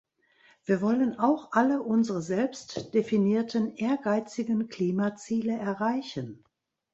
[0.65, 6.43] Wir wollen auch alle unsere selbst definierten ehrgeizigen Klimaziele erreichen.